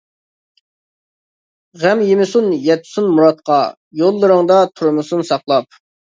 غەم 1.83 1.99
يېمىسۇن 2.05 2.47
يەتسۇن 2.67 3.09
مۇرادقا، 3.17 3.57
يوللىرىڭدا 4.01 4.57
تۇرمىسۇن 4.81 5.23
ساقلاپ. 5.29 5.79